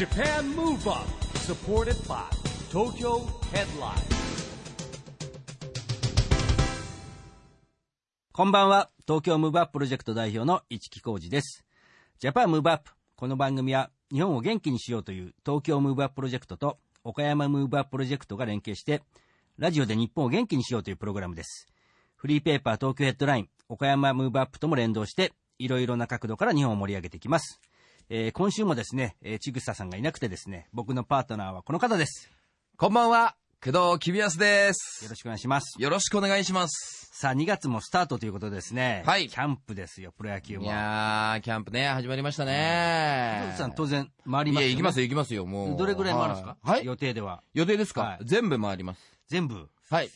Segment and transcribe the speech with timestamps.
[0.00, 1.06] Japan Move Up
[1.40, 2.22] supported by
[2.72, 3.20] Tokyo
[3.52, 4.00] Headline
[8.32, 8.88] こんばんは。
[9.06, 11.66] 東京ムーブアッププロジェクト代表の一木広治です。
[12.18, 12.92] Japan Move Up。
[13.14, 19.02] この番組は日本を元気にしようという東京ムーブアッププロジェクトと岡山ムーブアッププロジェクトが連携して、
[19.58, 21.66] ラジオで日本を元気にしようというプログラムです。
[22.16, 27.60] フリーペーパー東京ヘッドライン、岡山ムーブアップとも連動して、いろいろな角度から日本を盛り上げていきます。
[28.12, 32.28] えー今週もですね、えー、ちぐささんがいなくてですね、僕のパートナーはこの方です。
[32.76, 35.04] こんばんは、工藤公康です。
[35.04, 35.80] よろしくお願いします。
[35.80, 37.08] よろしくお願いします。
[37.12, 40.64] さあ、2月もスタートということでですね、はいキャンプですよ、プロ野球いも。
[40.64, 43.42] やー、キャンプね、始まりましたね。
[43.46, 44.70] 野口さん当然回りますよ、いや、ね。
[44.70, 45.78] 行きますよ、行きますよ、もう。
[45.78, 46.56] どれぐらい回るんですか？
[46.62, 46.78] はい。
[46.78, 47.44] はい予定では。
[47.54, 49.00] 予定ですか、はい全部回ります。
[49.28, 49.68] 全部？
[49.88, 50.10] はい。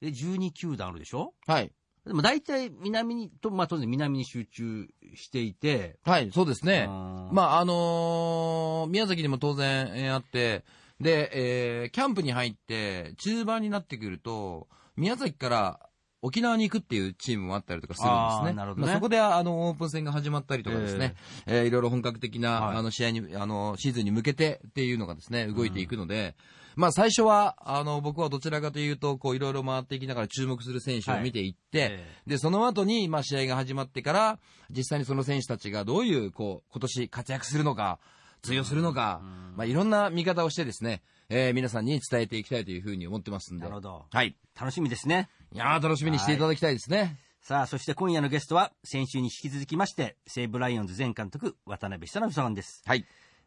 [0.00, 1.34] で、12球団あるでしょ？
[1.46, 1.70] はい。
[2.06, 6.86] でも大体南に、と、まあ当然南に集中していて、はい、そうですね。
[6.88, 7.34] あー。
[7.34, 10.64] まあ、あのー宮崎にも当然、えーあって、
[11.00, 15.80] で、えーキャンプに入って、中盤になってくると、宮崎から
[16.20, 18.52] 沖縄に行くっていうチームもあったりとかするんですね。
[18.56, 18.86] なるほどね。
[18.86, 21.14] まあそこで、あの、オープン戦が始まったりとかですね、
[21.46, 22.76] えーいろいろ本格的な、はい。
[22.76, 26.34] あの、試合に、あの、シーズンに向けてっていうのがですね、動いていくので、
[26.76, 34.38] まあ、最初は、あの、僕はどちらかというと、こう、いろいろ回っていきながら注目する選手を見ていって、えで、その後に、まあ、試合が始まってから、
[34.70, 37.98] 実際にその選手たちがどういう、こう、今年活躍するのか、
[38.42, 39.20] 通用するのか、
[39.56, 43.62] まあ、いろんな見方をしてですね、えー皆さんに伝えていきたいというふうに思ってますんで。
[43.62, 44.04] なるほど。
[44.10, 44.36] はい。
[44.58, 45.30] 楽しみですね。
[45.52, 47.16] いやー、楽しみにしていただきたいですね。
[47.40, 52.82] さあ、そして今夜のゲストは、先週に引き続きまして、西武ライオンズ前監督、渡辺久信さんです。
[52.86, 53.06] はい。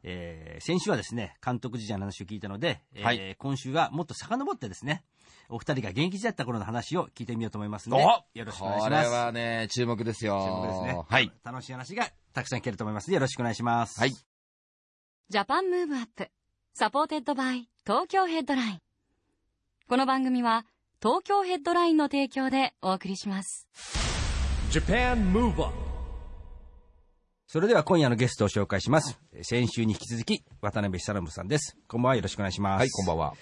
[0.09, 5.03] えー先週はですね、監督時代の話を聞いたので、えーはい今週はもっと遡ってですね、
[5.49, 7.99] お二人が現役時代だった頃の話を聞いてみようと思いますのお
[8.33, 8.83] で、よろしくお願いします。
[8.85, 10.43] これはね、注目ですよ。
[10.45, 11.03] 注目ですね。
[11.07, 11.31] はい。
[11.43, 13.99] 楽しい話がたくさん聞けると思いますので、よろしくお願いします。
[13.99, 14.11] はい。
[15.29, 16.29] Japan Move Up
[16.73, 18.79] supported by Tokyo Headline
[19.89, 20.65] この番組は
[21.01, 23.67] 東京ヘッドラインの提供でお送りします
[24.71, 25.86] Japan Move Up
[27.47, 29.17] それでは今夜のゲストを紹介します。
[29.41, 31.77] 先週に引き続き、渡辺久信さんです。
[31.87, 32.79] こんばんは、よろしくお願いします。
[32.81, 33.33] はい、こんばんは。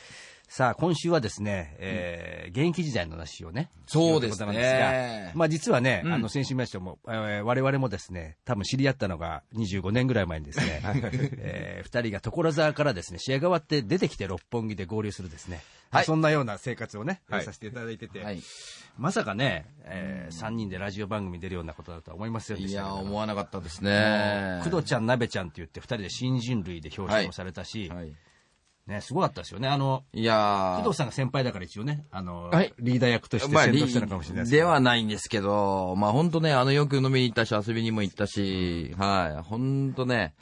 [0.48, 3.70] さあ、今週はですね、えー現役時代の話をね。
[3.88, 5.32] そうですね。
[5.36, 10.82] まあ実はね、うんあの、先週見ましても、えー我々もですね、多分知り合ったのが25年ぐらい前にですね、
[11.38, 15.62] えー二人が所沢からですね、試合が終わって出てきて六本木で合流するですね、
[15.92, 18.42] はいそんなような生活をね、はいさせていただいてて、はい。
[18.98, 24.62] まさかね、え3人でラジオ番組に出るようなことだとは思いませんでいや思わなかったですね。
[24.64, 28.14] 工藤ちゃん、なべちゃんって言って、二人で新人類で表彰もされたし、はい。
[28.88, 29.68] ね、すごかったですよね。
[29.68, 30.78] あの、いやー。
[30.78, 34.64] 工藤さんが先輩だから一応ね、あの、はいリーダー役としてまあ、先導したのかもしれないですけど。
[34.64, 40.36] ではないんですけど、まあ本当ね、あのよく飲みに行ったし、遊びにも行ったし、はい、本当ね、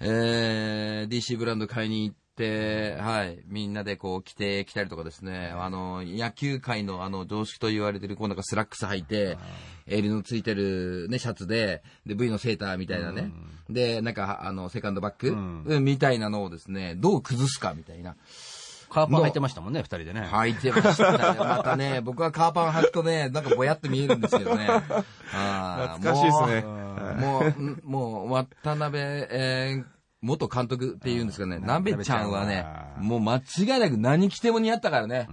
[0.00, 9.38] えー、DC ブランド買いに行って、はい、みんなでこう着てきたりとかですね、あの、野球界のあの常識と言われてる、こうなんかスラックス履いて、
[9.86, 13.32] 襟のついてるね、シャツで、で、V のセーターみたいなね、
[13.70, 18.16] で、なんか、あの、セカンドバッグ、んうんみたいなのをですね、どう崩すかみたいな。
[18.90, 20.22] カーパン履いてましたもんね、二人でね。
[20.22, 21.18] 履いてましたね。
[21.38, 24.66] またね、僕はカーパン履くとね、なんかぼやって見えるんですけどね。
[25.28, 32.66] 懐懐かしいですねもう、もう、もう渡辺、えー元監督っていうんですかね、なべちゃんはね、
[32.98, 35.28] もう間違いなく何着ても似合ったからね。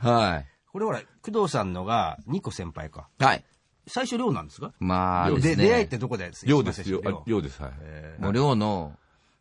[0.00, 3.08] はこれほら、工藤さんのが2個先輩か。
[3.20, 3.24] い。
[3.24, 3.44] はい。
[3.86, 4.72] 最初寮なんですか？
[4.80, 5.56] まあですね。
[5.56, 6.30] で出会いってどこで？
[6.46, 7.00] 寮ですよ。
[7.04, 7.60] あ寮寮です。
[7.62, 8.22] はい。
[8.22, 8.94] もう寮の、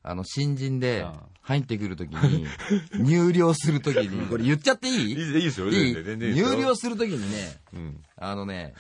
[0.04, 2.46] あの、新人でうん入ってくるときに、
[3.00, 4.96] 入寮するときに、これ言っちゃっていい？
[4.96, 5.70] いいいいですよ。
[5.70, 5.94] いい？
[5.94, 8.02] 入寮するときにね、うん。
[8.18, 8.74] あのね、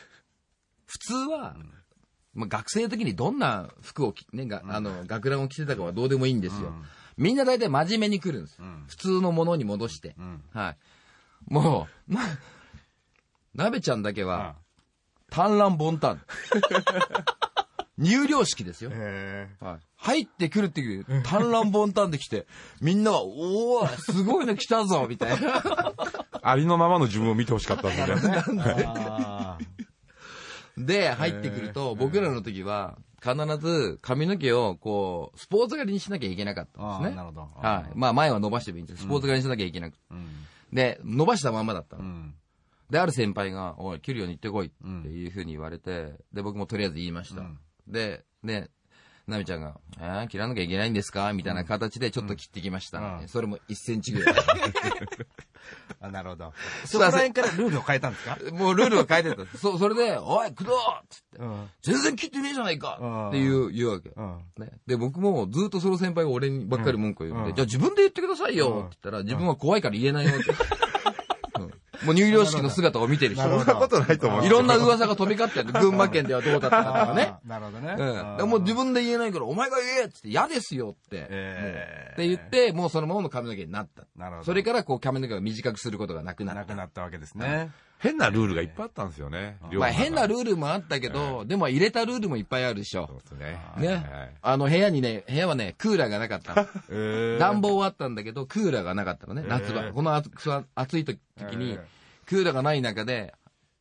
[0.85, 1.55] 普通は、
[2.37, 6.71] まあ、学生の時にどんな服を着、ね、が、あの、学ランを着てたかはどうでもいいんですよ。
[7.17, 8.59] みんな大体真面目に来るんです。
[8.87, 10.09] 普通のものに戻して。
[10.09, 10.77] んはい。
[11.51, 12.21] もう、ま、
[13.55, 14.55] なべちゃんだけは、
[15.31, 16.21] 単乱凡単。
[17.97, 18.91] 入寮式ですよ。
[18.93, 19.79] へはい。
[19.95, 22.45] 入ってくるっていう、単乱凡単で来て、
[22.79, 25.59] みんなが、おおすごいの来たぞみたいな。
[25.59, 28.17] ー ありのままの自分を見てほしかったん で？
[28.17, 28.67] すね。
[30.77, 37.15] あで、入ってくると、僕らの時は、必ず髪の毛を、こう、スポーツ狩りにしなきゃいけなかったんですね。
[37.15, 37.91] なるほどはい。
[37.95, 40.03] まあ、前は伸ばしてもいいんですけど、スポーツ狩りにしなきゃいけなくて。
[40.71, 42.03] で、伸ばしたまんまだったの。
[42.03, 42.33] うん
[42.89, 47.41] で、ある先輩が、おい、キュリオに行ってこいっていうふうに言われて、で、僕もとりあえず言いました。
[47.85, 48.69] で、ね、
[49.27, 51.33] なみちゃんが、えー、切らなきゃいけないんですか？
[51.33, 54.35] みたいな形でちょっと切ってきました、うんそれも1センチぐらい。
[55.99, 56.53] あ、なるほど。
[56.85, 58.37] そこら辺からルールを変えたんですか？
[58.53, 59.57] もうルールを変えてた。
[59.57, 61.69] そ、それで、おい、工藤っつって、うん。
[61.81, 64.09] 全然切ってねえじゃないかうんっていう、言うわけ。
[64.15, 64.39] うん。
[64.57, 70.37] ね、で、僕もずっとその先輩が俺にばっかり文句を言って、うんじゃあ自分で言ってくださいよって言ったら、自分は怖いから言えないわけ。
[72.01, 73.43] うんもう入寮式の姿を見てる人。
[73.43, 74.45] そんなことないと思う。
[74.45, 75.79] いろんな噂が飛び交ってる。
[75.79, 77.33] 群馬県ではどうだったかとかね。
[77.45, 77.95] なるほどね。
[77.97, 78.37] うん。
[78.37, 81.27] でもう自分で言えないから、お前が言えっつって嫌ですよって。
[81.29, 84.03] えって言って、もうそのままの髪の毛になった。
[84.15, 84.45] なるほど。
[84.45, 86.61] それからこう髪の毛を短くすることがなくなった。
[86.61, 87.71] なくなったわけですね。
[87.99, 89.57] 変なルールがいっぱいあったんですよね。
[89.73, 93.09] まあ変なルールもあったけど、でも入れたルールもいっぱいあるでしょ。
[93.23, 93.59] ですね。
[93.77, 94.33] ねはい。
[94.41, 96.67] あの部屋にね、部屋はね、クーラーがなかったの。
[96.89, 99.91] え暖房はあったんだけど、クーラーがなかったのね、夏場。
[99.91, 100.31] この暑
[100.75, 101.19] 暑い時
[101.55, 101.79] に、
[102.27, 103.33] クーラーがない中で、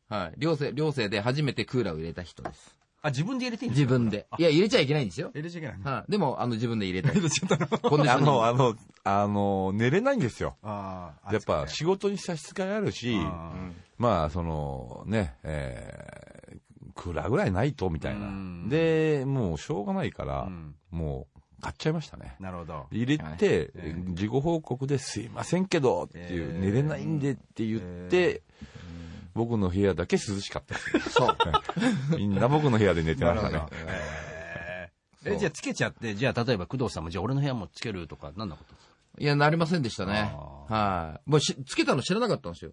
[0.08, 2.75] はい、寮生、寮生で初めてクーラーを入れた人です。
[3.02, 3.92] あ、自分で入れていいんですか？
[3.92, 4.26] 自分で。
[4.38, 5.30] いや、入れちゃいけないんですよ。
[5.34, 5.78] 入れちゃいけない。
[5.82, 7.12] はい、でも、あの、自分で入れた。
[7.12, 10.56] コンディショニングあの、あの、あの、寝れないんですよ。
[10.62, 11.32] ああ。
[11.32, 13.52] やっぱ仕事に差し支えあるし、あ
[13.98, 16.56] まあ、その、ね、えー、
[16.94, 18.68] クーラーぐらいないと、みたいなうん。
[18.68, 22.36] で、もうしょうがないから、うんもう、買っちゃいましたね。
[22.38, 22.86] なるほど。
[22.90, 23.70] 入れて、
[24.14, 28.42] 事後報告ですいませんけど、っていう、えー寝れないんでって言って、
[29.36, 31.10] 僕の部屋だけ涼しかったです。
[31.10, 31.36] そう。
[32.18, 33.62] みんな僕の部屋で寝てましたね。
[35.24, 38.64] えじゃあつけちゃって、じゃあ例えば工藤さんも、じゃあ俺の部屋もつけるとか、なんなこ
[39.16, 39.22] と？
[39.22, 40.32] いや、なりませんでしたね。
[40.68, 41.30] あはい。
[41.30, 42.72] もうし、つけたの知らなかったんですよ。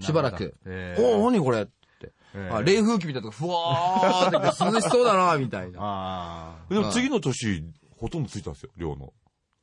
[0.00, 0.54] しばらく。
[0.64, 1.62] えーおお、何これ？
[1.62, 2.12] って。
[2.34, 5.78] えーあ冷風機みたいなとこ、ふわーって涼しそうだな、みたいな。
[5.80, 7.64] あでも次の年、
[7.98, 9.12] ほとんどついたんですよ、寮の。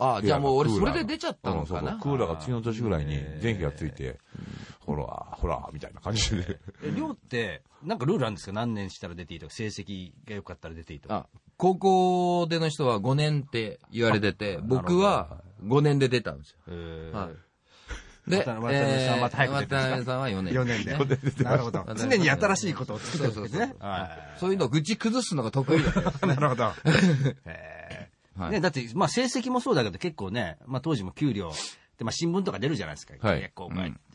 [0.02, 1.98] あじゃあもう俺それで出ちゃったのかな？
[1.98, 4.18] クーラーが次の年ぐらいに電気がついて、
[4.90, 6.60] ほら、ほら、みたいな感じで。
[6.98, 8.54] 寮って、なんかルールあるんですか？
[8.54, 11.16] 何年したら出ていいとか、成績が良かったら出ていいとか？
[11.16, 16.58] あ、高校での人は5年って言われてて、僕は5年で出たんですよ。
[16.70, 17.36] えーはい。
[18.30, 20.54] で、渡辺さんはまた早く出て渡辺さんは4年。
[20.54, 21.44] 4年で。
[21.44, 21.86] なるほど。
[21.96, 23.76] 常に新しいことを作ってるんですね。
[23.80, 26.26] はそういうのを愚痴崩すのが得意だった。
[26.26, 26.30] い。
[26.30, 26.72] なるほど。
[27.46, 31.52] えはいーね、だって、まあ成績もそうだけど結構ね、まあ当時も給料、
[32.00, 33.14] でまあ新聞とか出るじゃないですか。
[33.20, 33.66] はい結構、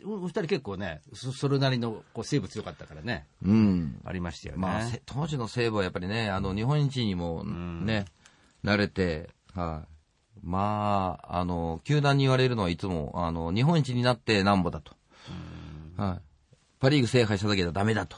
[0.07, 4.01] お二人結構ね、そそれなりのこうセーブ強かったからね、うん。
[4.05, 4.63] ありましたよね。
[4.63, 8.07] まあ、せ当時の西武はやっぱりね、あの、日本一にもね、
[8.65, 9.89] 慣れて、はい。
[10.43, 14.93] まあ、あの、球団に言われるのはいつも、あの、日本一になってなんぼだと。
[15.97, 16.23] はい。
[16.81, 18.17] パリーグ制覇しただけじゃダメだと。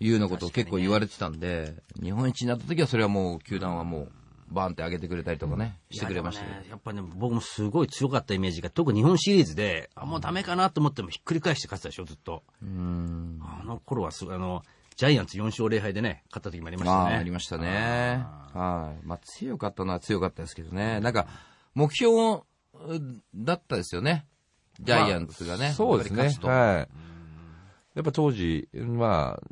[0.00, 4.12] いうようなことを結構言われてたんで、日本一になった時はそれはもう、球団はもう、
[4.50, 12.42] バーンって上げてくれたりとかね、してくれましたねやっぱね、僕もすごい強かったイメージが、特に日本シリーズで、あ、もうダメかなと思ってもひっくり返して勝ってたでしょ、ずっと。
[12.62, 13.40] うん。
[13.42, 14.62] あの頃はすあの、
[14.96, 17.16] ジャイアンツ4勝0敗でね、勝った時もありましたまあ、ね。
[17.16, 18.24] ありましたね。
[18.52, 19.06] はい。
[19.06, 21.00] まあ、強かったのは強かったですけどね。
[21.00, 21.26] なんか、
[21.74, 22.42] 目標
[23.34, 24.26] だったですよね。
[24.80, 25.72] ジャイアンツがね。
[25.72, 26.88] そうですねはい。
[27.94, 29.42] やっぱ当時、まあ、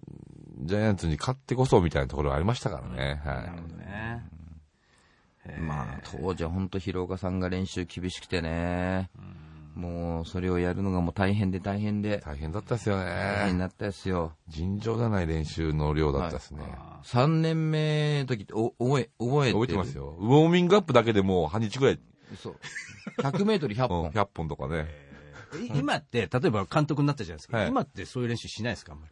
[0.60, 3.20] ジャイアンツに勝ってこそみたいなところがありましたからね。
[3.24, 4.37] はなるほどね。
[5.58, 9.10] まあ、当時は本当広岡さんが練習厳しくてね。
[9.74, 13.04] もう、それをやるのがもう大変で大変でい。、大変だったですよね。
[13.04, 14.32] 大変になったですよ。
[14.48, 16.64] 尋常じゃない練習の量だったですね。
[17.04, 19.60] 3年目の時って、お、覚え、覚えてる？
[19.60, 20.16] 覚えてますよ。
[20.18, 22.00] ウォーミングアップだけでもう半日ぐらい、
[22.42, 22.56] そう。
[23.20, 24.10] 100メートル100うん本。
[24.10, 24.86] 100本とかね。
[25.72, 27.58] い今って、例えば監督になったじゃないですか。
[27.58, 29.06] はい今ってそういう練習しないですか、あんま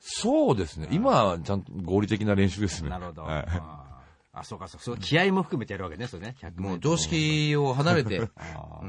[0.00, 0.88] そうですね。
[0.90, 2.84] 今はちゃんと合理的な練習ですり。
[2.84, 2.90] ね。
[2.90, 3.22] なるほど。
[3.22, 3.89] はい
[4.32, 4.80] ああ、そうか、そう。
[4.80, 6.36] そう気合も含めてやるわけね、それね。
[6.40, 8.80] 100もう常識を離れて、あ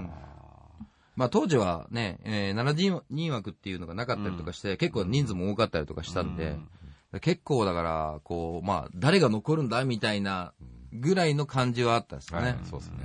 [1.16, 6.58] まあ当時はね、えー、7人枠っていうのがなかったりとかして、結構人数も多かったりとかしたんで、
[7.22, 10.54] 結構だから、こう、まあ誰が残るんだみたいな
[10.94, 12.60] ぐらいの感じはあったんですよはいね。
[12.70, 12.96] そうですね。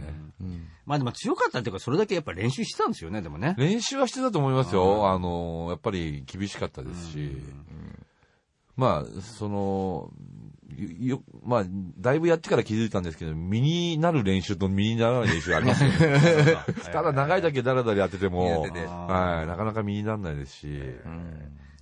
[0.40, 3.56] うんまあでも強かったっていうか、それだけやっぱ練習してたんですよね、でもね。
[3.58, 5.11] 練習はしてたと思いますよ。
[5.11, 7.37] あの、やっぱり厳しかったですし。
[8.76, 10.11] まあ、その、
[11.00, 11.64] よ、まあ、
[11.99, 16.56] だいぶやってから気づいたんですけど、身になる練習と身にならない練習ありますよね。
[16.92, 20.80] ただ長いだけだらだらやってても、はい、なかなか身にならないですし、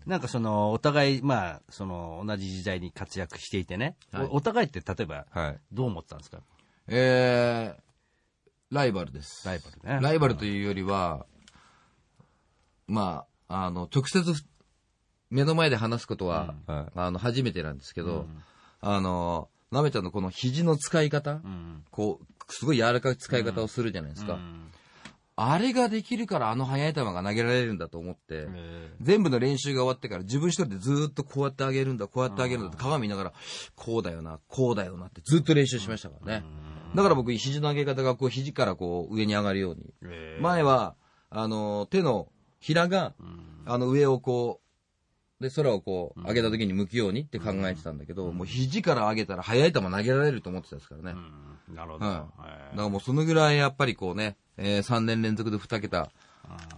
[0.06, 3.96] なんかその、お互い、まあ、その、同じ時代に活躍していてね。
[4.12, 5.60] はいおお互いって例えば、はい。
[5.72, 6.42] どう思ってたんですか？
[6.88, 9.46] えー、ライバルです。
[9.46, 10.00] ライバルね。
[10.02, 11.24] ライバルというよりは、
[12.86, 14.44] まあ、あの、直接ふ
[15.30, 18.26] 目の前で話すことは、はいあの、初めてなんですけど、
[18.86, 21.84] あの、なめちゃんのこの肘の使い方、うん。
[21.90, 24.34] こう、すごい柔らかい使い方をするじゃないですか。
[24.34, 24.70] うん
[25.36, 33.32] あれができるからあの速い球が投げられるんだと思って、え全部の練習が終わってから自分一人でずーっとこうやってあげるんだ、こうやってあげるんだって鏡見ながら、
[33.74, 36.44] こうだよな、こうだよなってずっと練習しましたからね。
[36.94, 39.92] だから僕、肘の上げ方がこう、肘からこう、上に上がるように。
[40.40, 40.94] 前は、
[41.30, 42.28] あの、手の
[42.60, 43.14] ひらが、
[43.66, 44.63] あの、上をこう、
[45.40, 51.20] で、空をこう、上げた時に向くようにって考えてたんだけど、もう肘から上げたら速い球投げられると思ってたですからね。
[51.74, 52.06] なるほど。
[52.06, 52.16] はい。
[52.16, 52.28] だか
[52.76, 56.10] らもうそのぐらいやっぱりこうね、えー、3年連続で2桁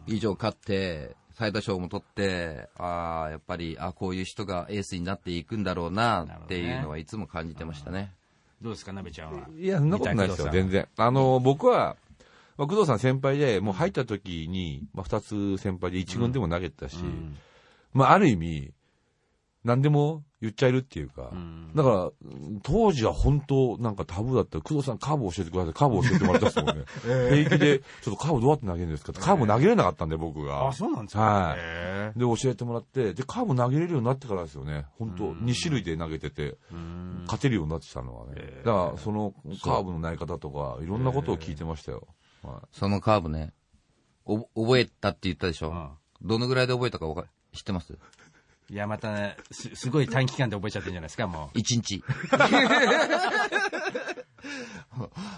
[0.06, 8.14] 以上勝って、最多勝も取って、ああ、やっぱり、あこういう人がエースになっていくんだろうなっていうのはいつも感じてましたね。
[8.62, 9.46] どうですか、なべちゃんは？
[9.54, 10.88] いや、そんなことないですよ、全然。
[10.96, 11.96] あの、僕は、
[12.56, 16.96] まあ、工藤さん先輩で、もう入った時に、まあ、二つ先輩で一軍でも投げてたし、
[17.96, 18.74] まあ、ある意味、
[19.64, 21.32] 何でも言っちゃえるっていうか、
[21.74, 22.10] だから、
[22.62, 26.84] 当時は本当、なんかタブーだったら、工藤さんカーブ教えてください、カーブ教えてもらったっすもんね。
[27.02, 30.68] 平気で、ちょっとカーブどうやって投げるんですかって、カーブ投げれなかったんで、僕が。
[30.68, 31.22] あ、そうなんですか。
[31.22, 34.84] はいへで、教えてもらって、で、カーブ投げれるようになってからですよね。
[34.98, 36.58] 本当2種類で投げてて、
[37.24, 38.60] 勝てるようになってきたのはね。
[38.62, 39.32] だから、その
[39.64, 42.06] カーブの投げ方とか、いろんなことを聞いてましたよ。
[42.42, 43.54] はそのカーブね、
[44.26, 45.70] お覚えたって言ったでしょ。
[45.70, 45.88] うん
[46.22, 47.26] どのぐらいで覚えたかわか
[47.56, 47.98] 知ってます？
[48.68, 51.58] いや、またね、す、すごい短期間で覚えちゃってるんじゃないですか、もう。
[51.58, 52.02] ?1 日。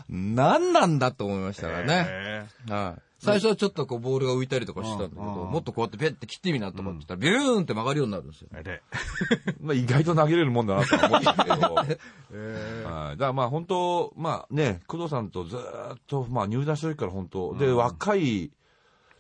[0.09, 2.07] 何なんだと思いましたからね。
[2.09, 3.03] へはい。
[3.21, 8.49] 最初はちょっとこうボールが浮いたりとかしてたんだけど、もっとこうやってペッて切ってみなと思ってたら、ビューンって曲がるようになるんですよ。
[9.61, 11.57] まあ、意外と投げれるもんだなとは思ったけど。
[11.75, 11.89] はい。
[11.89, 12.01] だか
[13.19, 18.53] らまあ本当、まあね、工藤さんとずーっと、まあ入団した時から本当、で、若い、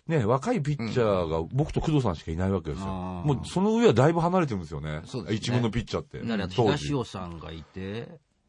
[0.08, 2.86] ね、若いピッチャーが僕と工藤さんしかいないわけですよ。
[2.86, 2.98] うん
[3.28, 5.02] もうその上はだいぶ離れてるんですよね。
[5.04, 5.36] そうですね。
[5.36, 6.20] 一軍のピッチャーって。
[6.48, 8.08] 東尾さんがいて、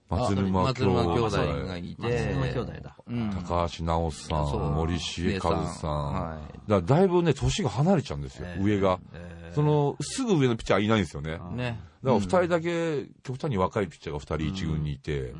[0.09, 1.37] 松沼兄弟弟
[1.67, 2.35] がいて、
[3.45, 6.49] 高橋直さん、森重和さん。
[6.67, 8.63] だからだいぶね、年が離れちゃうんですよ、えー。
[8.63, 8.99] 上が。
[9.13, 11.33] えその、すぐ上のピッチャーはいないんですよね。
[11.33, 11.79] だかね。
[12.03, 15.33] ら二人だけ、極端に若いピッチャーが二人一軍にいて、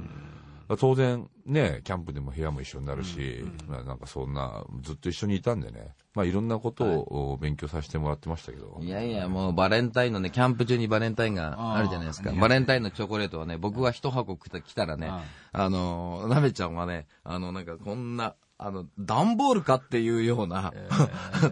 [0.77, 8.79] 当然、ね、キャンプでも部屋も一緒になるし、まあなんかそんな、ずっと一緒にいたんでね、まあいろんなことを勉強させてもらってましたけど。
[8.81, 12.31] いやいや、もうバレンタインのね、キャンプ中にバレンタインがあるじゃないですか。
[12.31, 15.23] バレンタインのチョコレートはね、僕は一箱来た来たらねあ、
[15.53, 20.73] あの、なべちゃんはね、あの、なんかこんな、あの、段ボールかっていうような、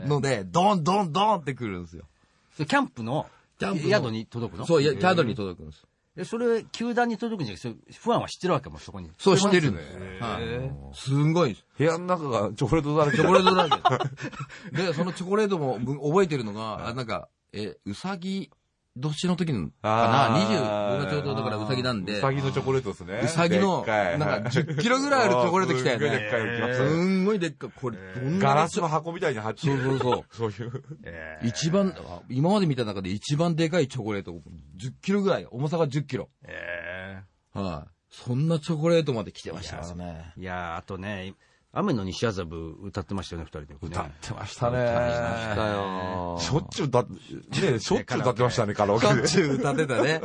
[0.06, 2.04] ので、ドンドンドンってくるんですよ。
[2.58, 3.26] キャンプの
[3.60, 4.66] キャンプの宿に届くの？
[4.66, 5.88] そう、キャドに届くんです。
[6.18, 9.12] え、それ、球団に届くんじゃなくて、ファンは知ってるわけも、そこに。
[9.20, 9.82] そうしてるんね。
[10.20, 10.96] はい。
[10.96, 11.56] すんごい。
[11.78, 14.00] 部屋の中がチョコレートだらけチョコレートだら
[14.74, 14.74] け。
[14.76, 18.50] で、そのチョコレートもぶ覚えてるのが、あなんか、え、うさぎ
[19.00, 20.34] 年の時のかな？
[20.34, 23.22] あー ?20、僕がちょうどだからうさぎなんで、うさぎのチョコレートですね。
[23.24, 26.90] うさぎの、なんか10キロぐらいある チョコレート来たよすんごいでっかいの来ましたねね。
[26.90, 27.70] すんごいでっかい。
[27.76, 29.96] これ、どんなガラスの箱みたいに入ってそる。
[29.96, 30.52] うそうそう。
[30.52, 30.84] そういう。
[31.04, 34.42] え一番、あ今まで見た中で一番でかいチョコレート、10
[35.02, 36.30] キロぐらい、重さが10キロ。
[36.44, 37.22] え
[37.54, 37.90] はい。
[38.10, 40.34] そんなチョコレートまで来てましたからね。
[40.38, 41.34] いやーあとね、
[41.80, 43.80] 雨の西麻布歌ってましたよね、二人で、ね。
[43.82, 44.78] 歌ってましたね。
[44.78, 46.38] したよ。
[46.40, 49.28] しょっちゅう歌って、ね、 しょっちゅう歌ってましたね、カラオケでしょっ。
[49.28, 50.22] ちゅう歌ってたね。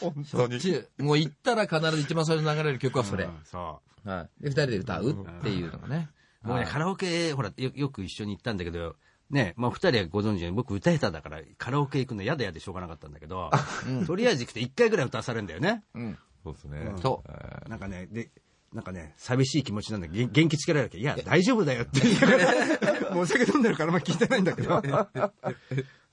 [0.00, 0.58] 本当に。
[0.98, 3.24] もう行ったら必ず一番最初に流れる曲はそれ。
[3.24, 4.44] うんそはい。
[4.44, 6.08] で、二人で歌うっていうのがね。
[6.44, 6.48] う。
[6.48, 8.94] 僕ね、カラオケ、ほら、よよく一緒に行ったんだけど、
[9.30, 13.50] ね、まあ二人はご存知のように僕歌下手だから、カラオケ行くの嫌で嫌でしょうがなかったんだけど、
[14.06, 15.82] とりあえず行くと一回ぐらい歌わされるんだよね。
[15.94, 16.18] うん。
[16.44, 16.92] そうですね。
[17.02, 17.68] そう。
[17.68, 18.30] なんかね、で、
[18.72, 22.00] なんかね、寂しい気持ちなんだ元元気つけられるわけどいや、大丈夫だよって
[23.14, 24.82] もうお酒飲んでるからあんま聞いてないんだけど。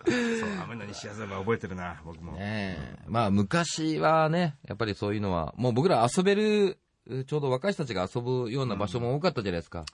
[0.05, 0.15] そう、
[0.63, 2.33] 雨の西麻布は覚えてるな、僕も。
[2.33, 2.39] ね
[2.77, 2.99] え。
[3.07, 6.77] まあ、昔はね、やっぱりそういうのは、もう僕ら遊べる、
[7.25, 9.85] ちょうど若い人たちが遊ぶような場所も多かったじゃないですか。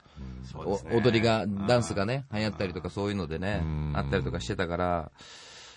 [0.44, 5.12] そうですねお踊りが、ダンスがね、流行ったりとかそういうのでねうん、あったりとかしてたから、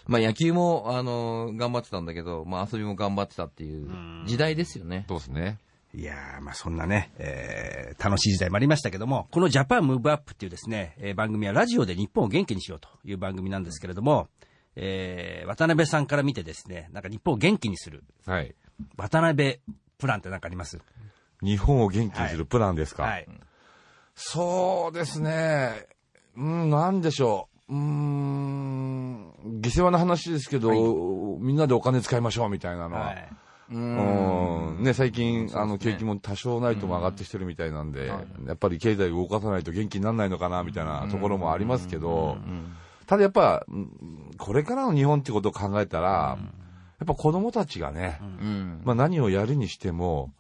[0.06, 3.90] まあ野球も、あの、頑張ってたんだけど、まあ遊びも頑張ってたっていう
[4.26, 5.06] 時代ですよね。
[5.08, 5.60] そうですね。
[5.96, 14.28] いやー、まあそんなね、えー楽しい時代もありましたけども、このジャパンムーブアップっていうですね、えー番組はラジオで日本を元気にしようという番組なんですけれども、
[14.76, 18.56] えー渡辺さんから見てですね、なんか日本を元気にする、はい。
[18.98, 19.60] 渡辺
[20.00, 20.80] プランって何かあります？
[21.44, 23.04] 日本を元気にするプランですか？
[23.04, 23.28] はい。
[24.16, 25.86] そうですね。
[26.36, 27.74] うん、なんでしょう。
[27.74, 30.72] うーん、下世話な話ですけど、
[31.40, 33.02] みんなでお金使いましょうみたいなのは。
[33.08, 33.30] はい。
[33.70, 34.84] うん。
[34.84, 42.38] ね、最近、あの、景気も多少ないとも上がってきてるみたいなんで、やっぱり経済を動かさないと元気にならないのかな、みたいなところもありますけど、
[43.06, 46.38] ただやっぱ、うんこれからの日本ってことを考えたら、
[47.00, 48.82] やっぱ子供たちがね、うん。
[48.84, 50.34] まあ何をやるにしても、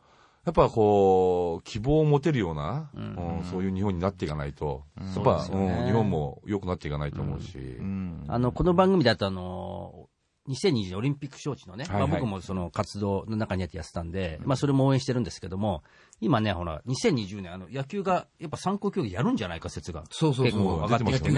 [0.45, 3.43] やっぱこう、希望を持てるような、うん。
[3.49, 8.25] そういう日本になっていかないと、やっぱ、日本も良くなっていかないと思うし、うん。
[8.27, 10.09] あの、この番組だとあの、
[10.49, 12.09] 2020年オリンピック招致のね、はいはい。
[12.09, 15.83] まあ、僕もその活動の中にやってやってたんで、まあ、それも応援してるんですけども、
[16.19, 20.03] 今ね、ほら、2020年、あの野球がやっぱ参考競技やるんじゃないか説が。
[20.09, 21.35] そうそう結構上がってきて野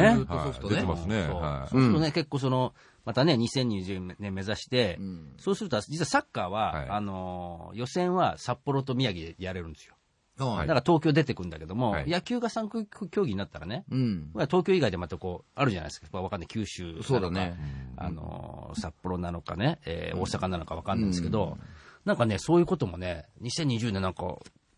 [1.06, 1.26] ね。
[1.28, 1.42] そう。
[1.42, 1.70] はい。
[1.70, 2.74] そうするとね、結構その、
[3.06, 5.34] またね、2020年目指して、ん。
[5.38, 6.90] そうすると、実はサッカーは、はい。
[6.90, 9.95] あのー予選は札幌と宮城でやれるんですよ。
[10.38, 14.32] はいだから東京出てくるんだけども、はい野球が参考競技になったらね、うん。
[14.34, 16.08] まあ東京以外でまたこう、あるじゃないですか。
[16.12, 16.48] まあわかんない。
[16.48, 17.58] 九州なのかそうだね。
[17.98, 21.58] あのー札幌なのかね、えー大阪なのかわかんないですけど、
[22.04, 24.36] なんかね、そういうこともね、2020年なんか、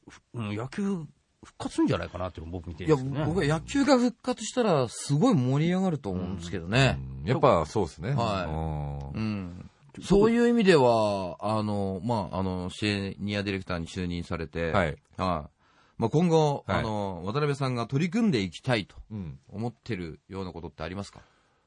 [0.07, 1.05] ふうん、野球
[1.43, 2.95] 復活するんじゃないかなって僕見ていや。
[2.95, 6.99] 僕は野球が復活したら、すごい盛り上がると思うんですけどね。
[7.25, 8.11] やっぱそうですね。
[8.11, 10.03] はうんうん。
[10.03, 14.87] そういう意味では、あの、まあ、あの、シニアディレクターに就任されて、はい。
[14.87, 14.97] はい。
[15.17, 19.39] まあ、今後、はいあの、渡辺さんが取り組んでいきたいとうん。
[19.49, 21.21] 思ってるようなことってありますか？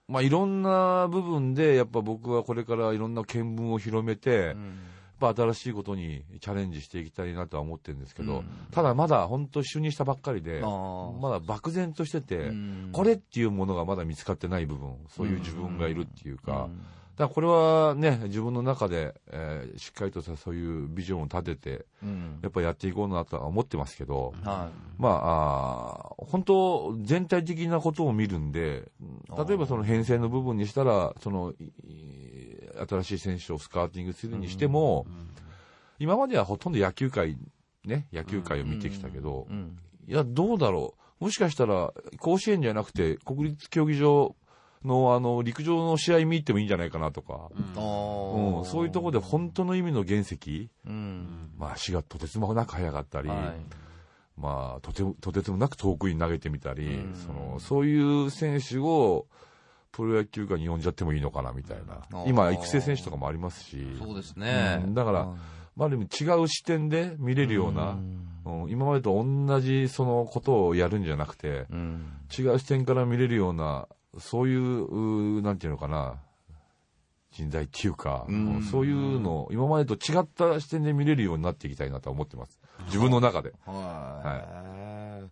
[0.09, 4.55] まあ、いろんな部分で、やっぱ僕はこれからいろんな見聞を広めて、やっ
[5.35, 16.81] ぱ新しいことにチャレンジしていきたいなとは思ってるんですけど、うんただまだ本当就任したばっかりで、まだ漠然としてて、うんこれっていうものがまだ見つかってない部分、そういう自分がいるっていうか、うん
[17.21, 28.91] だこれはね、自分の中で、えーしっかりとさそういうビジョンを立てて、うんやっぱやっていこうなとは思ってますけど、はまあ、あー本当、全体的なことを見るんで、
[29.47, 32.57] 例えばその編成の部分にしたら、その、いい
[32.89, 35.07] 新しい選手をスカウティングするにしても、
[35.99, 37.37] 今まではほとんど野球界、
[37.85, 39.53] ね、野球界を見てきたけど、い。
[39.53, 39.79] うん。
[40.09, 41.25] いや、どうだろう。
[41.25, 44.35] もしかしたら、甲子園じゃなくて、国立競技場
[44.85, 51.51] の、あの、陸上の試合見てもいいんじゃないかなとか、あうん、そういうところで本当の意味の原石、うん。
[51.59, 53.39] まあ、足がとてつもなく速かったり、はい。
[54.41, 57.15] まあ、とてもとてつもなく遠くに投げてみたり、うん。
[57.15, 59.27] そのそういう選手を
[59.93, 62.25] プロ野球界に呼んじゃってもいいのかなみたいな。
[62.27, 64.81] 今、育成選手とかもありますし、そうですね。
[64.85, 64.95] うん。
[64.95, 65.29] だから
[65.77, 67.97] まあ、でも違う視点で見れるような、
[68.45, 68.71] うん。
[68.71, 72.07] 今までと同じそのことをやるんじゃなくて、うん。
[72.37, 76.21] 違う視点から見れるような、そういう、なんていうのかな、
[77.33, 78.57] 人材っていうか、うん。
[78.57, 82.61] うんそういうのを今までと違った視点で見れるようになっていきたいなとは思ってます。
[82.87, 83.53] 自分の中で。
[83.67, 85.23] は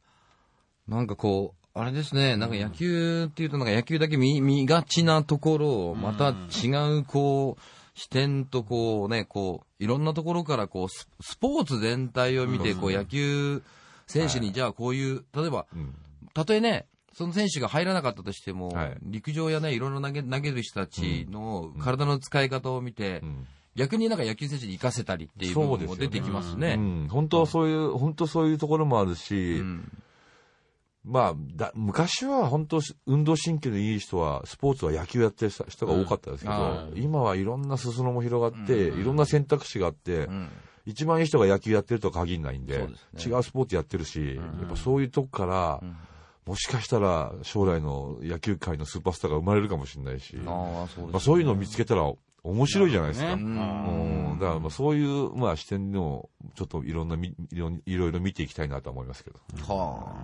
[0.88, 0.90] い。
[0.90, 13.62] なんかこう、あれですね、なんか野球っていうと、なんか野球だけ見見がちなところを、また違う、こう、視点とこうね、こう、いろんなところからこう、ススポーツ全体を見て、こう、野球
[14.06, 15.94] 選手に、じゃあこういう、例えば、うん。
[16.34, 16.86] たとえね、
[17.18, 18.96] その選手が入らなかったとしても、はい。
[19.02, 23.46] 陸上やね、いろいろ投げ投げる人たちの体の使い方を見て、うん。
[23.74, 26.76] 逆になんか野球選手に活かせたりっていう部分も出てきますね。
[26.78, 29.92] うん、本当はそういう、本当そういうところもあるし、うん。
[31.04, 37.02] まあだ、昔は本当、運動神経のいい人は、スポーツは野球やってる人が多かったですけど、うん。
[37.02, 39.00] 今はいろんな裾野も広がって、うん。
[39.00, 40.48] いろんな選択肢があって、うん。
[40.86, 43.34] 一番いい人が野球やってるとは限らないんでですね。
[43.34, 45.96] 違うスポーツやってるし、やっぱそういうとこから、ん
[46.48, 52.10] もしかしたら将来の野球界のスーパースターが生まれるかもしれないし、ああ、そうです、まあ、そういうのを見つけたら
[52.42, 53.36] 面白いじゃないですか。
[53.36, 53.46] ねう
[54.36, 59.38] んだからまあそういう、まあ、視点でもちょっといろんなみいろいろいろ見ていきたいなと思いますけど。
[59.66, 60.14] は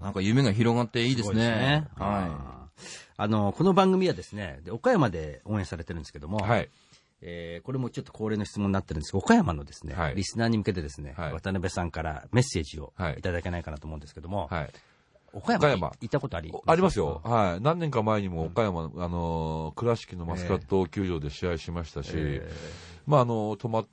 [0.00, 0.04] あ。
[0.04, 1.86] なんか夢が広がっていいですね。
[1.96, 2.68] はは
[3.16, 6.68] あの、この番組はですね、で岡山で応援されてるんですけども、はい。
[7.20, 14.70] えーこれもちょっと恒例の質問になってるんですが、岡山のですね、はいリスナーに向けてですね、はい渡辺さんからメッセージをはいいただけないかなと思うんですけども、はい。
[15.32, 15.92] 岡山に岡山。
[16.00, 16.52] 行ったことあり？
[16.66, 17.20] ありますよ。
[17.24, 17.62] はい。
[17.62, 22.50] 何年か前にも岡山、あのー、倉敷のマスカット球場で試合しましたし、え
[23.06, 23.86] まあ、あの、泊まっ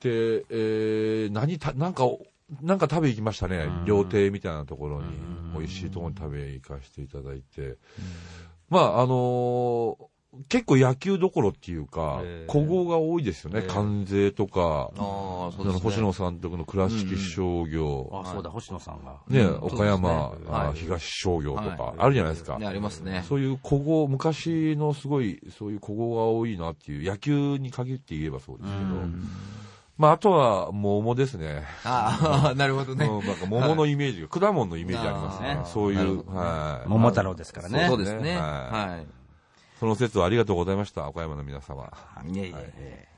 [0.00, 2.04] て、えー、何た、なんか、
[2.62, 3.66] なんか食べ行きましたね。
[3.84, 5.08] 料亭みたいなところに、
[5.58, 7.76] 美味しいところに食べ行かせていただいて。
[8.70, 10.15] まあ、あのー
[10.48, 13.60] 結構野球どころっていうかえ、ー古豪が多いですよね。
[13.64, 15.72] えー関西とか、ああ、あそうですね。
[15.72, 19.16] の星野監督の倉敷商業、あ、そうだ、星野さんが。
[19.28, 22.58] ね、うん岡山、あはい東商業とかはい、あるじゃないですか。
[22.58, 23.24] ね、ありますね。
[23.28, 28.84] そういう古豪、昔のすごい、そういう古豪が多いなっていう、野球に限って言えばそうですけど、
[29.96, 31.62] まあ、あとは桃ですね。
[31.84, 33.06] ああ、 なるほどね。
[33.06, 35.60] うんなんか桃のイメージが、果物のイメージありますね。
[35.64, 36.88] そういう、はい。
[36.88, 37.86] 桃太郎ですからね。
[37.88, 38.36] そうですね。
[38.36, 39.06] ははい。
[39.78, 41.92] その説はありがとうございました、岡山の皆様。
[42.26, 43.08] いえいえいえ。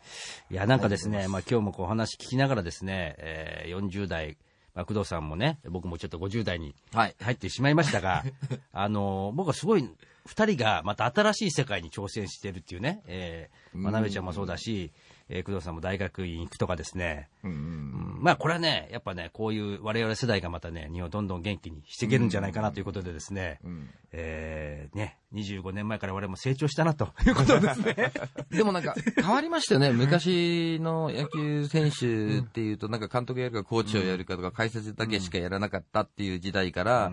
[0.51, 4.37] いや、なんかですね、まあ今日もこうお話聞きながらですね、えー40代、
[4.75, 7.15] まあ、工藤さんもね、僕もちょっと50代にはい。
[7.21, 8.25] 入ってしまいましたが、
[8.73, 9.89] あの、僕はすごい、
[10.27, 14.93] 二人がまた新しい世界に挑戦してるっていうね、えー、まなべちゃんもそうだし、
[15.31, 18.19] えー工藤さんも大学院行くとかですね、うんうん。
[18.21, 23.91] まあこれはね、やっぱね、こういう我々世代がまたね、日本をどんどん元気にしていけるんじゃないかなということでですね、ん。
[24.13, 27.13] えーね、25年前から我々も成長したなと。
[27.27, 28.13] いうことですね。
[28.51, 29.93] でもなんか、変わりましたよね。
[29.93, 37.13] 昔の野球選手っていうと、なんか監督やるかコーチをやるかとか、解説だけしかやらなかったっていう時代から、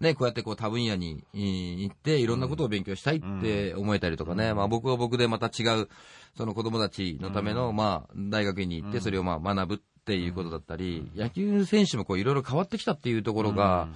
[0.00, 5.88] ね、こうやってこう多分野にえー行って、いろんなことを勉強したいって思えたりとかね、まあ僕は僕でまた違う、
[6.36, 13.88] その子供たちのための、まあ大学に行って、それをまあ学ぶっていうことだったり、野球選手もこういろいろ変わってきたっていうところが、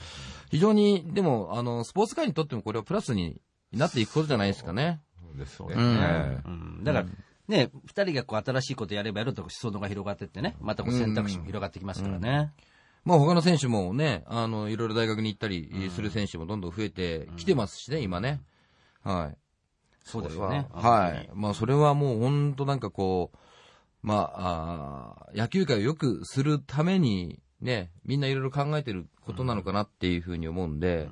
[0.51, 3.41] 非常に、でも、あの、スポーツ界にとってもこれはプラスに
[3.73, 5.01] なっていくことじゃないですかね。
[5.47, 5.85] そうですね。
[5.85, 5.97] ん。
[6.01, 6.85] えうん。
[6.85, 7.07] だから、
[7.47, 12.53] ね、二人がこう新しいことやればやると裾野が広がってってね、またこう選択肢も広がってきますからね。
[13.05, 18.41] まあ他の選手もね、あの、いろいろ大学に行ったりする選手もどんどん増えてきてますしね、今ね。
[19.03, 19.39] はい。
[20.05, 20.67] そうですよね。
[20.73, 21.31] はい。
[21.35, 23.39] まあそれはもう本当なんかこう、
[24.03, 31.09] まあ、あー野球界を良くするために、ね、みんないろいろ考えてることなのかなっていうふうに思うんで、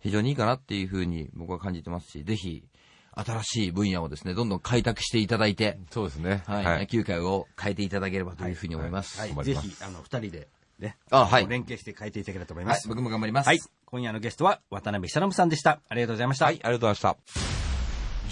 [0.00, 2.64] 非常にいいかなっていうふうに僕は感じてますし、ぜひ、
[3.12, 6.44] 新しい分野をですね、どんどん開拓していただいて、そうですね。
[6.46, 9.18] はい、野球界を変えていただければというふうに思います。
[9.18, 10.48] はい、頑張りますぜひ、あの、二人で、
[10.78, 13.46] ね、あはい連携して変えていただければと思います。、はい僕も頑張ります。
[13.46, 13.60] はい。
[13.86, 15.80] 今夜のゲストは渡辺久信さんでした。
[15.88, 16.44] ありがとうございました。
[16.44, 17.16] はい、ありがとうございました。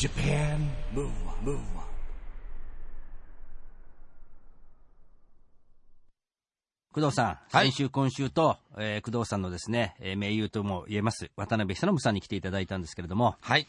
[0.09, 0.59] Japan
[0.95, 1.87] Move Up, Move Up.
[6.93, 13.67] 工藤さん、はい先週、今週と、えー工藤さんのですね、えー盟友とも言えます、渡辺久信さんに来ていただいたんですけれども、はい。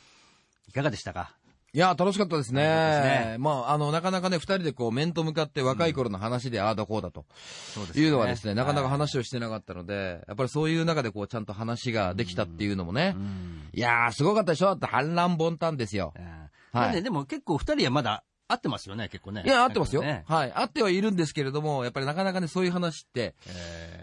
[0.70, 1.37] いかがでしたか？
[1.78, 3.36] いや、楽しかったですね。
[3.38, 7.28] まあ、あの、なかなかね、二人でこう、面と向かって若い頃の話で、ああだこうだと
[7.76, 13.70] そういうのはですね、なかなかはい話をしてなかったので、やっぱりそういう中でこう、ちゃんと話ができたっていうのもね、うん。
[13.74, 14.70] いやー、すごかったでしょ。
[14.70, 16.16] だって反乱凡端ですよ。
[16.18, 16.24] うん
[16.72, 16.86] はい。
[16.88, 19.44] なんででも結構二人はまだ会ってますよね、結構ね。
[19.46, 20.02] いや、合ってますよ。
[20.02, 20.54] ねはい。
[20.54, 23.36] 合ってはいるんですけれども、やっぱりなかなかね、そういう話って、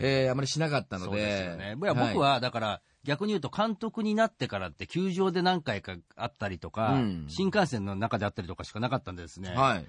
[0.00, 1.22] ええー、あまりしなかったーそうので。
[1.22, 1.76] ですよね。
[1.76, 9.86] 僕は、だから、逆に言うと監督になってからって球場で何回か会ったりとか、うん新幹線の中で会ったりとかしかなかったんでですね、はい、はい。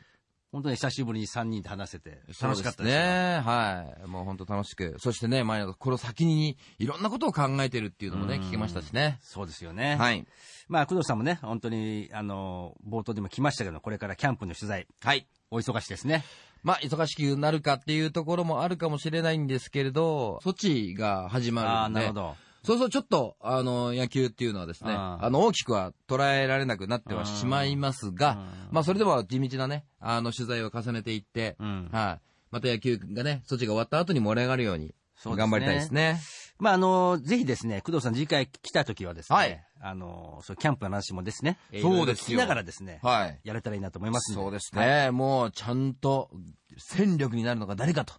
[0.56, 3.42] 本当に久しぶりに3人で話せて楽しかったですよそうね。
[3.44, 4.08] はい。
[4.08, 4.96] もう本当楽しく。
[5.00, 9.20] そしてね、前の、この先にいろんなことを考えてるっていうのもね、聞けましたしね。
[9.22, 9.98] そうですよね。
[9.98, 10.26] はい。
[10.70, 15.28] まあ、工藤さんもね、本当に、あの、冒頭でも来ましたけど、これからキャンプの取材、はい。
[15.52, 16.24] お忙しいですね。
[16.64, 22.00] まあ、忙しくなるかっていうところもあるかもしれないんですけれど、措置が始まるああ、んで。
[22.00, 22.36] なるほど。
[22.66, 28.38] そうそう、ちょっと、あの、野球っていうのはですね、あの、大きくは捉えられなくなってはしまいますが、
[28.72, 32.22] まあ、それでも地道なね、あの、取材を重ねていって、うんはい。
[32.52, 36.20] また野球がね、措置が終わった後に盛り上がるように、頑張りたいですね。
[36.58, 43.40] まあ、あの、ぜひですね、工藤さん次回来た時はですね、はいあの、そうキャンプの話もですね、えーそうですよいろいろ聞きながらですね、はい。
[43.44, 45.12] やれたらいいなと思いますんそうですね。
[45.12, 46.32] もう、ちゃんと、
[46.78, 48.14] 戦力になるのが誰かと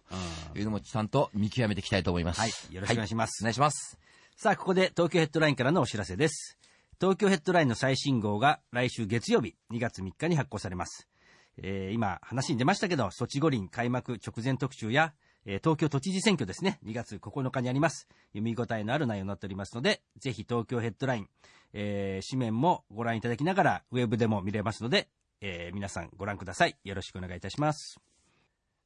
[0.53, 2.39] うんいうのもちゃんと見極めていきたいと思います。
[2.39, 3.99] はいよろしくお願いしますお願いします。
[4.39, 6.59] さあ、ここで東京ヘッドラインからのお知らせです。
[7.01, 11.07] 東京ヘッドラインの最新号が来週月曜日2月3日に発行されます。
[11.57, 15.15] えー今話に出ましたけど、ソチ五輪開幕直前特集や、
[15.47, 18.07] えー東京都知事選挙ですね、2月9日にあります。
[18.33, 21.29] 読み応えのある内容になっておりますので、ぜひ東京ヘッドライン、
[21.73, 25.09] えー紙面もご覧いただきながら、ウェブでも見れますので、
[25.41, 26.77] えー皆さんご覧ください。
[26.83, 27.99] よろしくお願いいたします。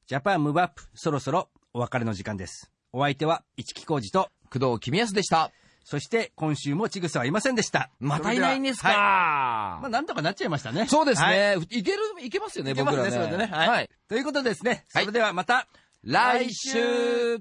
[0.06, 2.72] ジャパンムーブアップ、そろそろお別れの時間です。
[2.92, 5.50] お相手は市木浩二と、工藤公康でした。
[5.84, 7.90] そして今週もちぐさはいませんでした。
[7.98, 10.86] またいないんですか、はいまあなんとかなっちゃいましたね。
[10.86, 11.82] そうですね、はいい。
[11.82, 13.26] ける、いけますよね、いけますね、僕らね。
[13.26, 13.52] それでね。
[13.52, 13.68] はい。
[13.68, 13.90] はい。
[14.08, 15.66] ということでですね、はいそれではまた、
[16.04, 17.38] 来週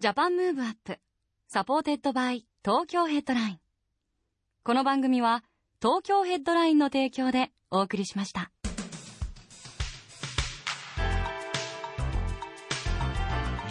[0.00, 0.98] Japan Move Up
[1.48, 3.60] supported by Tokyo Headline
[4.64, 5.44] この番組は
[5.82, 8.50] 東京ヘッドラインの提供でお送りしました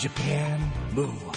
[0.02, 0.60] Japan.
[0.96, 1.31] Move